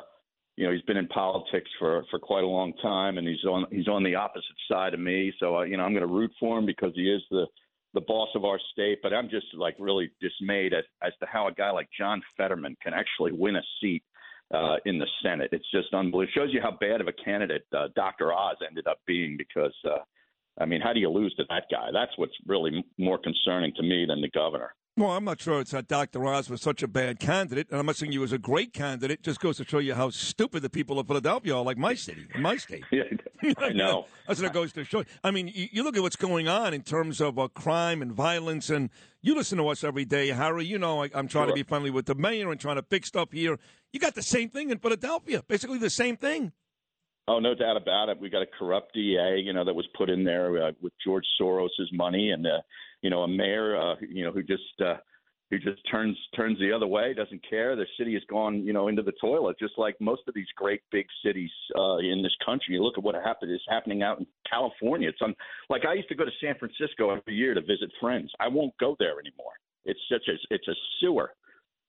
you 0.56 0.64
know 0.64 0.72
he's 0.72 0.82
been 0.82 0.96
in 0.96 1.08
politics 1.08 1.68
for 1.80 2.04
for 2.10 2.20
quite 2.20 2.44
a 2.44 2.46
long 2.46 2.72
time 2.80 3.18
and 3.18 3.26
he's 3.26 3.44
on 3.44 3.66
he's 3.72 3.88
on 3.88 4.04
the 4.04 4.14
opposite 4.14 4.56
side 4.70 4.94
of 4.94 5.00
me 5.00 5.32
so 5.40 5.58
uh, 5.58 5.62
you 5.62 5.76
know 5.76 5.82
I'm 5.82 5.92
going 5.92 6.06
to 6.06 6.14
root 6.14 6.30
for 6.38 6.58
him 6.60 6.64
because 6.64 6.92
he 6.94 7.10
is 7.10 7.22
the 7.32 7.46
the 7.92 8.02
boss 8.02 8.28
of 8.36 8.44
our 8.44 8.60
state 8.72 9.00
but 9.02 9.12
I'm 9.12 9.28
just 9.28 9.46
like 9.54 9.74
really 9.80 10.12
dismayed 10.20 10.72
at, 10.72 10.84
as 11.02 11.12
to 11.18 11.26
how 11.26 11.48
a 11.48 11.52
guy 11.52 11.72
like 11.72 11.88
John 11.98 12.22
Fetterman 12.36 12.76
can 12.80 12.94
actually 12.94 13.32
win 13.32 13.56
a 13.56 13.62
seat 13.80 14.04
uh, 14.54 14.76
in 14.84 14.98
the 14.98 15.08
Senate 15.24 15.48
it's 15.50 15.70
just 15.72 15.92
unbelievable 15.92 16.22
it 16.22 16.28
shows 16.36 16.50
you 16.52 16.60
how 16.62 16.76
bad 16.80 17.00
of 17.00 17.08
a 17.08 17.12
candidate 17.12 17.64
uh, 17.76 17.88
Dr. 17.96 18.32
Oz 18.32 18.58
ended 18.64 18.86
up 18.86 18.98
being 19.08 19.36
because 19.36 19.74
uh, 19.84 19.98
I 20.60 20.66
mean 20.66 20.80
how 20.80 20.92
do 20.92 21.00
you 21.00 21.10
lose 21.10 21.34
to 21.36 21.44
that 21.48 21.64
guy 21.70 21.88
that's 21.92 22.12
what's 22.16 22.34
really 22.46 22.84
more 22.98 23.18
concerning 23.18 23.72
to 23.76 23.82
me 23.82 24.04
than 24.06 24.20
the 24.20 24.30
governor 24.30 24.74
Well, 24.96 25.10
I'm 25.12 25.24
not 25.24 25.40
sure 25.40 25.60
it's 25.60 25.70
that 25.70 25.88
Dr. 25.88 26.26
Oz 26.26 26.50
was 26.50 26.60
such 26.60 26.82
a 26.82 26.88
bad 26.88 27.20
candidate, 27.20 27.68
and 27.70 27.78
I'm 27.78 27.86
not 27.86 27.96
saying 27.96 28.12
he 28.12 28.18
was 28.18 28.32
a 28.32 28.38
great 28.38 28.74
candidate. 28.74 29.22
Just 29.22 29.40
goes 29.40 29.56
to 29.56 29.64
show 29.64 29.78
you 29.78 29.94
how 29.94 30.10
stupid 30.10 30.60
the 30.62 30.68
people 30.68 30.98
of 30.98 31.06
Philadelphia 31.06 31.56
are, 31.56 31.62
like 31.62 31.78
my 31.78 31.94
city, 31.94 32.26
my 32.38 32.56
state. 32.56 32.84
yeah 32.92 33.04
I 33.58 33.70
know 33.72 34.06
That's 34.26 34.40
what 34.40 34.50
it 34.50 34.52
goes 34.52 34.72
to 34.74 34.84
show. 34.84 35.04
I 35.24 35.30
mean, 35.30 35.48
you, 35.48 35.68
you 35.72 35.82
look 35.82 35.96
at 35.96 36.02
what's 36.02 36.16
going 36.16 36.48
on 36.48 36.74
in 36.74 36.82
terms 36.82 37.20
of 37.20 37.38
uh, 37.38 37.48
crime 37.48 38.02
and 38.02 38.12
violence, 38.12 38.70
and 38.70 38.90
you 39.22 39.34
listen 39.34 39.58
to 39.58 39.68
us 39.68 39.84
every 39.84 40.04
day, 40.04 40.28
Harry. 40.28 40.66
You 40.66 40.78
know, 40.78 41.02
I, 41.02 41.10
I'm 41.14 41.28
trying 41.28 41.48
to 41.48 41.54
be 41.54 41.62
friendly 41.62 41.90
with 41.90 42.06
the 42.06 42.14
mayor 42.14 42.50
and 42.50 42.60
trying 42.60 42.76
to 42.76 42.82
fix 42.82 43.08
stuff 43.08 43.32
here. 43.32 43.58
You 43.92 44.00
got 44.00 44.14
the 44.14 44.22
same 44.22 44.50
thing 44.50 44.70
in 44.70 44.78
Philadelphia, 44.78 45.42
basically 45.46 45.78
the 45.78 45.90
same 45.90 46.16
thing. 46.16 46.52
Oh, 47.30 47.38
no 47.38 47.54
doubt 47.54 47.76
about 47.76 48.08
it. 48.08 48.20
We 48.20 48.28
got 48.28 48.42
a 48.42 48.46
corrupt 48.58 48.92
DA, 48.92 49.38
you 49.38 49.52
know, 49.52 49.64
that 49.64 49.72
was 49.72 49.86
put 49.96 50.10
in 50.10 50.24
there 50.24 50.66
uh, 50.66 50.72
with 50.82 50.92
George 51.04 51.24
Soros's 51.40 51.88
money, 51.92 52.32
and 52.32 52.44
uh, 52.44 52.58
you 53.02 53.10
know, 53.10 53.20
a 53.20 53.28
mayor, 53.28 53.80
uh, 53.80 53.94
you 54.00 54.24
know, 54.24 54.32
who 54.32 54.42
just 54.42 54.64
uh, 54.84 54.96
who 55.48 55.60
just 55.60 55.80
turns 55.88 56.18
turns 56.34 56.58
the 56.58 56.72
other 56.72 56.88
way, 56.88 57.14
doesn't 57.14 57.48
care. 57.48 57.76
The 57.76 57.86
city 57.96 58.14
has 58.14 58.24
gone, 58.28 58.66
you 58.66 58.72
know, 58.72 58.88
into 58.88 59.02
the 59.02 59.12
toilet, 59.20 59.60
just 59.60 59.74
like 59.78 59.94
most 60.00 60.22
of 60.26 60.34
these 60.34 60.48
great 60.56 60.82
big 60.90 61.06
cities 61.24 61.52
uh, 61.78 61.98
in 61.98 62.20
this 62.20 62.34
country. 62.44 62.74
You 62.74 62.82
look 62.82 62.98
at 62.98 63.04
what 63.04 63.14
happened 63.14 63.52
is 63.52 63.60
happening 63.68 64.02
out 64.02 64.18
in 64.18 64.26
California. 64.50 65.08
It's 65.08 65.22
on 65.22 65.36
like 65.68 65.82
I 65.88 65.94
used 65.94 66.08
to 66.08 66.16
go 66.16 66.24
to 66.24 66.32
San 66.40 66.56
Francisco 66.58 67.10
every 67.10 67.34
year 67.34 67.54
to 67.54 67.60
visit 67.60 67.92
friends. 68.00 68.32
I 68.40 68.48
won't 68.48 68.76
go 68.80 68.96
there 68.98 69.20
anymore. 69.20 69.52
It's 69.84 70.00
such 70.10 70.26
a 70.26 70.34
it's 70.52 70.66
a 70.66 70.74
sewer, 71.00 71.30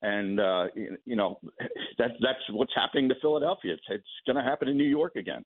and 0.01 0.39
uh, 0.39 0.67
you 1.05 1.15
know 1.15 1.39
that 1.97 2.11
that's 2.21 2.39
what's 2.49 2.73
happening 2.75 3.09
to 3.09 3.15
Philadelphia. 3.21 3.73
It's, 3.73 3.83
it's 3.89 4.05
going 4.25 4.37
to 4.37 4.43
happen 4.43 4.67
in 4.67 4.77
New 4.77 4.83
York 4.89 5.15
again. 5.15 5.43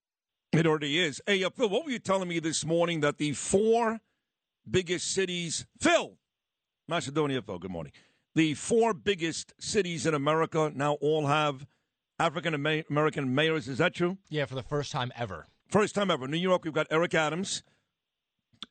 It 0.51 0.65
already 0.65 0.99
is. 0.99 1.21
Hey, 1.25 1.43
uh, 1.43 1.49
Phil, 1.49 1.69
what 1.69 1.85
were 1.85 1.91
you 1.91 1.99
telling 1.99 2.29
me 2.29 2.39
this 2.39 2.65
morning 2.65 3.01
that 3.01 3.17
the 3.17 3.33
four 3.33 3.99
biggest 4.69 5.11
cities, 5.11 5.65
Phil, 5.79 6.17
Macedonia, 6.87 7.41
Phil, 7.41 7.59
good 7.59 7.71
morning. 7.71 7.91
The 8.35 8.53
four 8.53 8.93
biggest 8.93 9.53
cities 9.59 10.05
in 10.05 10.13
America 10.13 10.71
now 10.73 10.93
all 10.95 11.27
have 11.27 11.65
African 12.19 12.53
American 12.53 13.33
mayors. 13.33 13.67
Is 13.67 13.77
that 13.77 13.93
true? 13.93 14.17
Yeah, 14.29 14.45
for 14.45 14.55
the 14.55 14.63
first 14.63 14.91
time 14.91 15.11
ever. 15.15 15.47
First 15.69 15.95
time 15.95 16.11
ever. 16.11 16.27
New 16.27 16.37
York, 16.37 16.63
we've 16.63 16.73
got 16.73 16.87
Eric 16.89 17.13
Adams. 17.13 17.63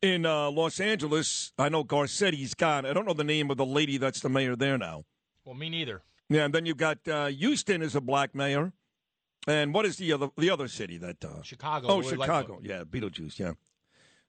In 0.02 0.26
uh, 0.26 0.50
Los 0.50 0.80
Angeles, 0.80 1.52
I 1.58 1.68
know 1.68 1.84
Garcetti's 1.84 2.54
gone. 2.54 2.84
I 2.84 2.92
don't 2.92 3.06
know 3.06 3.14
the 3.14 3.24
name 3.24 3.50
of 3.50 3.56
the 3.56 3.66
lady 3.66 3.96
that's 3.96 4.20
the 4.20 4.28
mayor 4.28 4.56
there 4.56 4.76
now. 4.76 5.04
Well, 5.44 5.54
me 5.54 5.68
neither. 5.68 6.02
Yeah, 6.28 6.44
and 6.44 6.54
then 6.54 6.66
you've 6.66 6.78
got 6.78 7.06
uh, 7.06 7.26
Houston 7.26 7.82
is 7.82 7.94
a 7.94 8.00
black 8.00 8.34
mayor. 8.34 8.72
And 9.46 9.74
what 9.74 9.84
is 9.84 9.96
the 9.96 10.12
other 10.12 10.30
the 10.38 10.50
other 10.50 10.68
city 10.68 10.96
that 10.98 11.22
uh, 11.24 11.42
Chicago? 11.42 11.88
Oh, 11.88 12.02
Chicago. 12.02 12.60
Yeah, 12.62 12.84
Beetlejuice. 12.84 13.38
Yeah. 13.38 13.52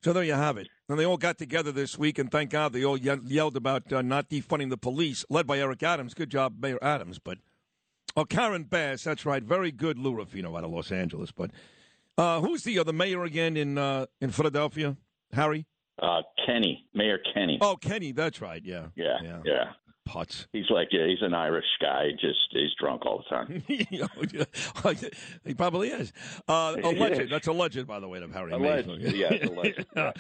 So 0.03 0.11
there 0.13 0.23
you 0.23 0.33
have 0.33 0.57
it. 0.57 0.67
And 0.89 0.99
they 0.99 1.05
all 1.05 1.17
got 1.17 1.37
together 1.37 1.71
this 1.71 1.97
week, 1.97 2.19
and 2.19 2.29
thank 2.29 2.51
God 2.51 2.73
they 2.73 2.83
all 2.83 2.97
yelled 2.97 3.55
about 3.55 3.91
uh, 3.91 4.01
not 4.01 4.29
defunding 4.29 4.69
the 4.69 4.77
police, 4.77 5.25
led 5.29 5.47
by 5.47 5.57
Eric 5.57 5.81
Adams. 5.83 6.13
Good 6.13 6.29
job, 6.29 6.57
Mayor 6.59 6.77
Adams. 6.81 7.17
But 7.17 7.37
oh, 8.17 8.25
Karen 8.25 8.65
Bass, 8.65 9.05
that's 9.05 9.25
right, 9.25 9.41
very 9.41 9.71
good. 9.71 9.97
Lou 9.97 10.13
Rufino 10.13 10.55
out 10.55 10.65
of 10.65 10.71
Los 10.71 10.91
Angeles. 10.91 11.31
But 11.31 11.51
uh, 12.17 12.41
who's 12.41 12.63
the 12.63 12.77
other 12.77 12.93
mayor 12.93 13.23
again 13.23 13.55
in 13.55 13.77
uh, 13.77 14.07
in 14.19 14.31
Philadelphia? 14.31 14.97
Harry. 15.31 15.65
Uh, 15.97 16.23
Kenney, 16.45 16.85
Mayor 16.93 17.19
Kenney. 17.33 17.57
Oh, 17.61 17.77
Kenney, 17.77 18.11
that's 18.11 18.41
right. 18.41 18.61
Yeah. 18.65 18.87
Yeah. 18.95 19.17
Yeah. 19.23 19.41
yeah 19.45 19.63
putts. 20.05 20.47
He's 20.53 20.69
like 20.69 20.89
yeah, 20.91 21.07
he's 21.07 21.21
an 21.21 21.33
Irish 21.33 21.65
guy. 21.81 22.11
Just 22.19 22.39
he's 22.51 22.71
drunk 22.79 23.05
all 23.05 23.23
the 23.23 23.35
time. 23.35 23.63
he 25.45 25.53
probably 25.53 25.89
is. 25.89 26.13
Uh, 26.47 26.75
alleged. 26.83 27.31
That's 27.31 27.47
alleged, 27.47 27.85
by 27.87 27.99
the 27.99 28.07
way, 28.07 28.19
of 28.19 28.33
Harry. 28.33 28.51
Alleged. 28.51 28.89
Yeah, 29.13 29.33
alleged. 29.45 29.85
Yeah. 29.95 30.11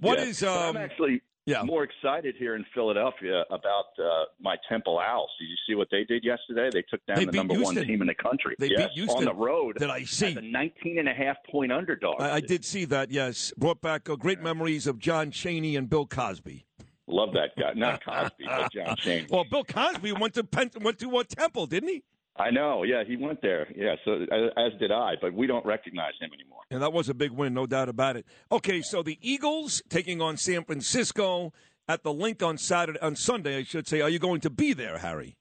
What 0.00 0.18
yeah. 0.18 0.24
is? 0.24 0.42
Um, 0.42 0.76
I'm 0.76 0.76
actually 0.76 1.22
yeah. 1.46 1.62
more 1.62 1.84
excited 1.84 2.34
here 2.38 2.56
in 2.56 2.64
Philadelphia 2.74 3.44
about 3.50 3.86
uh, 3.98 4.24
my 4.40 4.56
Temple 4.68 4.98
Owls. 4.98 5.30
Did 5.38 5.46
you 5.46 5.56
see 5.66 5.74
what 5.74 5.88
they 5.90 6.04
did 6.04 6.24
yesterday? 6.24 6.68
They 6.72 6.82
took 6.82 7.04
down 7.06 7.16
they 7.16 7.24
the 7.26 7.32
number 7.32 7.54
Houston. 7.54 7.76
one 7.76 7.86
team 7.86 8.00
in 8.00 8.08
the 8.08 8.14
country. 8.14 8.56
They 8.58 8.68
yes, 8.68 8.88
beat 8.88 8.90
Houston 8.94 9.18
on 9.18 9.24
the 9.24 9.34
road. 9.34 9.78
Did 9.78 9.90
I 9.90 10.04
see? 10.04 10.26
As 10.26 10.36
a 10.36 10.42
19 10.42 10.98
and 10.98 11.08
a 11.08 11.14
half 11.14 11.36
point 11.50 11.72
underdog. 11.72 12.20
I, 12.20 12.36
I 12.36 12.40
did 12.40 12.64
see 12.64 12.84
that. 12.86 13.10
Yes, 13.10 13.52
brought 13.56 13.80
back 13.80 14.08
uh, 14.08 14.16
great 14.16 14.40
memories 14.40 14.86
of 14.86 14.98
John 14.98 15.30
Chaney 15.30 15.76
and 15.76 15.88
Bill 15.88 16.06
Cosby. 16.06 16.66
Love 17.10 17.30
that 17.34 17.50
guy. 17.58 17.72
Not 17.74 18.04
Cosby, 18.04 18.44
but 18.46 18.72
John 18.72 18.96
Chaney. 18.96 19.26
Well, 19.30 19.44
Bill 19.44 19.64
Cosby 19.64 20.12
went 20.12 20.34
to 20.34 20.44
Penn, 20.44 20.70
went 20.80 20.98
to 21.00 21.08
what 21.08 21.28
Temple, 21.28 21.66
didn't 21.66 21.88
he? 21.88 22.02
I 22.36 22.50
know. 22.50 22.84
Yeah, 22.84 23.04
he 23.06 23.16
went 23.16 23.42
there. 23.42 23.68
Yeah, 23.76 23.96
so 24.04 24.24
as 24.56 24.72
did 24.78 24.90
I, 24.92 25.14
but 25.20 25.34
we 25.34 25.46
don't 25.46 25.64
recognize 25.66 26.12
him 26.20 26.30
anymore. 26.32 26.60
And 26.70 26.80
that 26.80 26.92
was 26.92 27.08
a 27.08 27.14
big 27.14 27.32
win, 27.32 27.52
no 27.52 27.66
doubt 27.66 27.88
about 27.88 28.16
it. 28.16 28.24
Okay, 28.50 28.80
so 28.80 29.02
the 29.02 29.18
Eagles 29.20 29.82
taking 29.88 30.22
on 30.22 30.36
San 30.36 30.64
Francisco 30.64 31.52
at 31.88 32.02
the 32.02 32.12
Linc 32.12 32.42
on 32.42 32.56
Saturday 32.56 33.00
on 33.00 33.16
Sunday, 33.16 33.58
I 33.58 33.64
should 33.64 33.86
say. 33.88 34.00
Are 34.00 34.08
you 34.08 34.18
going 34.18 34.40
to 34.42 34.50
be 34.50 34.72
there, 34.72 34.98
Harry? 34.98 35.36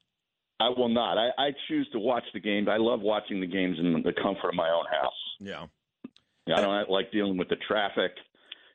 I 0.60 0.70
will 0.70 0.90
not. 0.90 1.18
I, 1.18 1.30
I 1.38 1.52
choose 1.70 1.88
to 1.94 2.00
watch 2.00 2.24
the 2.34 2.40
games. 2.40 2.68
I 2.70 2.78
love 2.78 3.00
watching 3.02 3.40
the 3.40 3.48
games 3.48 3.78
in 3.80 3.94
the 4.04 4.14
comfort 4.22 4.50
of 4.50 4.56
my 4.56 4.70
own 4.70 4.86
house. 4.92 5.14
Yeah. 5.40 5.68
yeah 6.48 6.58
I 6.58 6.62
don't 6.62 6.90
like 6.90 7.12
dealing 7.12 7.38
with 7.38 7.48
the 7.48 7.56
traffic 7.68 8.12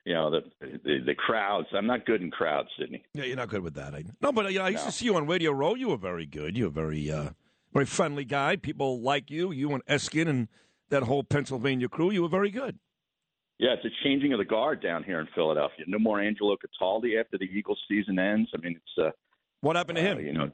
you 0.05 0.15
know 0.15 0.31
the, 0.31 0.43
the, 0.61 0.99
the 1.07 1.15
crowds. 1.15 1.69
I'm 1.73 1.87
not 1.87 2.07
good 2.07 2.23
in 2.23 2.31
crowds, 2.31 2.69
Sydney. 2.79 3.03
Yeah, 3.15 3.25
you're 3.25 3.37
not 3.37 3.49
good 3.49 3.63
with 3.63 3.75
that. 3.75 3.95
I, 3.95 4.05
no, 4.21 4.33
but 4.33 4.53
you 4.53 4.59
know, 4.59 4.65
I 4.65 4.71
used 4.71 4.85
no. 4.85 4.91
to 4.91 4.93
see 4.93 5.07
you 5.07 5.17
on 5.17 5.27
Radio 5.27 5.53
Row. 5.53 5.75
You 5.75 5.89
were 5.89 5.97
very 5.97 6.27
good. 6.27 6.57
You 6.57 6.65
were 6.65 6.71
very 6.71 7.11
uh, 7.11 7.31
very 7.73 7.87
friendly 7.87 8.25
guy. 8.25 8.57
People 8.57 9.01
like 9.01 9.31
you. 9.31 9.51
You 9.53 9.73
and 9.73 9.85
Eskin 9.87 10.29
and 10.29 10.49
that 10.91 11.05
whole 11.05 11.25
Pennsylvania 11.25 11.89
crew. 11.89 12.11
You 12.11 12.23
were 12.23 12.29
very 12.29 12.51
good. 12.51 12.79
Yeah, 13.59 13.75
it's 13.75 13.85
a 13.85 14.05
changing 14.05 14.33
of 14.33 14.39
the 14.39 14.45
guard 14.45 14.83
down 14.83 15.05
here 15.05 15.21
in 15.21 15.29
Philadelphia. 15.35 15.85
No 15.87 15.99
more 15.99 16.21
Angelo 16.21 16.57
Cataldi 16.57 17.21
after 17.21 17.39
the 17.39 17.45
Eagles 17.45 17.79
season 17.89 18.19
ends. 18.19 18.51
I 18.53 18.61
mean, 18.61 18.77
it's 18.77 19.07
uh, 19.07 19.11
what 19.61 19.77
happened 19.77 19.99
to 19.99 20.03
uh, 20.03 20.17
him? 20.17 20.27
You 20.27 20.33
know, 20.33 20.51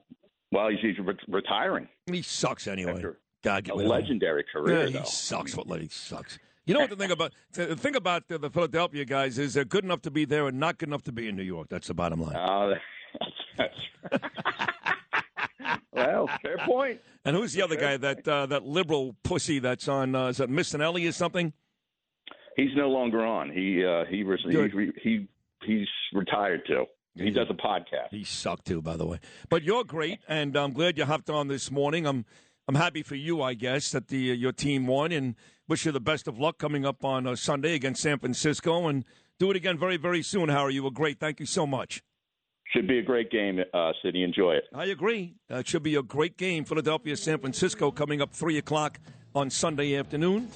well, 0.52 0.68
he's, 0.68 0.80
he's 0.80 0.98
re- 1.04 1.14
retiring. 1.28 1.88
He 2.06 2.22
sucks 2.22 2.66
anyway. 2.66 3.02
God, 3.42 3.68
a 3.70 3.74
legendary 3.74 4.44
career. 4.52 4.86
Yeah, 4.86 5.00
he 5.00 5.06
sucks. 5.06 5.56
What 5.56 5.80
he 5.80 5.88
sucks. 5.88 6.38
You 6.66 6.74
know 6.74 6.80
what 6.80 6.90
the 6.90 6.96
thing 6.96 7.10
about 7.10 7.32
the 7.52 7.76
thing 7.76 7.96
about 7.96 8.28
the, 8.28 8.38
the 8.38 8.50
Philadelphia 8.50 9.04
guys 9.04 9.38
is 9.38 9.54
they're 9.54 9.64
good 9.64 9.84
enough 9.84 10.02
to 10.02 10.10
be 10.10 10.24
there 10.24 10.46
and 10.46 10.60
not 10.60 10.78
good 10.78 10.88
enough 10.88 11.02
to 11.04 11.12
be 11.12 11.28
in 11.28 11.36
New 11.36 11.42
York. 11.42 11.68
That's 11.68 11.88
the 11.88 11.94
bottom 11.94 12.20
line. 12.20 12.36
Uh, 12.36 12.74
that's, 13.58 13.74
that's 14.10 14.22
well, 15.92 16.28
fair 16.42 16.58
point. 16.58 17.00
And 17.24 17.34
who's 17.34 17.52
the 17.52 17.62
other 17.62 17.76
fair 17.76 17.98
guy? 17.98 18.06
Point. 18.06 18.24
That 18.24 18.32
uh, 18.32 18.46
that 18.46 18.64
liberal 18.64 19.16
pussy 19.22 19.58
that's 19.58 19.88
on 19.88 20.14
uh, 20.14 20.28
is 20.28 20.36
that 20.36 20.50
Missanelli 20.50 21.08
or 21.08 21.12
something? 21.12 21.52
He's 22.56 22.76
no 22.76 22.88
longer 22.88 23.24
on. 23.24 23.50
He 23.50 23.84
uh, 23.84 24.04
he, 24.04 24.24
he 24.50 24.90
he 25.02 25.28
he's 25.64 25.88
retired 26.12 26.62
too. 26.66 26.84
He 27.14 27.30
does 27.30 27.48
a 27.50 27.54
podcast. 27.54 28.10
He 28.10 28.24
sucked 28.24 28.66
too, 28.66 28.80
by 28.80 28.96
the 28.96 29.06
way. 29.06 29.18
But 29.48 29.62
you're 29.62 29.84
great, 29.84 30.20
and 30.28 30.56
I'm 30.56 30.72
glad 30.72 30.96
you 30.96 31.04
hopped 31.04 31.28
on 31.28 31.48
this 31.48 31.70
morning. 31.70 32.06
I'm 32.06 32.24
I'm 32.70 32.76
happy 32.76 33.02
for 33.02 33.16
you, 33.16 33.42
I 33.42 33.54
guess, 33.54 33.90
that 33.90 34.06
the 34.06 34.30
uh, 34.30 34.34
your 34.34 34.52
team 34.52 34.86
won, 34.86 35.10
and 35.10 35.34
wish 35.66 35.86
you 35.86 35.90
the 35.90 35.98
best 35.98 36.28
of 36.28 36.38
luck 36.38 36.58
coming 36.58 36.86
up 36.86 37.04
on 37.04 37.26
uh, 37.26 37.34
Sunday 37.34 37.74
against 37.74 38.00
San 38.00 38.20
Francisco, 38.20 38.86
and 38.86 39.04
do 39.40 39.50
it 39.50 39.56
again 39.56 39.76
very, 39.76 39.96
very 39.96 40.22
soon. 40.22 40.48
Howard, 40.48 40.72
you 40.72 40.84
were 40.84 40.92
great. 40.92 41.18
Thank 41.18 41.40
you 41.40 41.46
so 41.46 41.66
much. 41.66 42.04
Should 42.72 42.86
be 42.86 43.00
a 43.00 43.02
great 43.02 43.28
game, 43.28 43.58
uh, 43.74 43.90
City. 44.04 44.22
Enjoy 44.22 44.52
it. 44.52 44.68
I 44.72 44.84
agree. 44.84 45.34
Uh, 45.50 45.56
it 45.56 45.66
should 45.66 45.82
be 45.82 45.96
a 45.96 46.02
great 46.04 46.36
game. 46.36 46.64
Philadelphia, 46.64 47.16
San 47.16 47.40
Francisco, 47.40 47.90
coming 47.90 48.22
up 48.22 48.32
three 48.32 48.58
o'clock 48.58 49.00
on 49.34 49.50
Sunday 49.50 49.96
afternoon, 49.96 50.48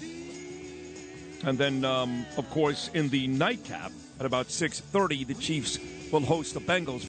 and 1.45 1.59
then, 1.59 1.85
um, 1.85 2.25
of 2.37 2.49
course, 2.51 2.91
in 2.95 3.09
the 3.09 3.27
nightcap 3.27 3.91
at 4.21 4.25
about 4.25 4.53
six 4.53 4.79
thirty, 4.79 5.25
the 5.25 5.35
Chiefs 5.35 5.81
will 6.13 6.21
host 6.21 6.55
the 6.55 6.61
Bengals. 6.61 7.09